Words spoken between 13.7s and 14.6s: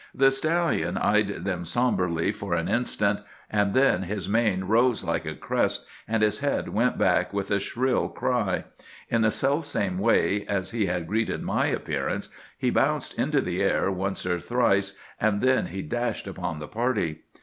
twice or